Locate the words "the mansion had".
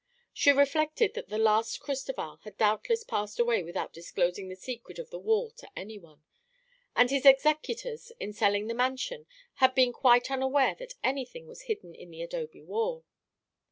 8.65-9.75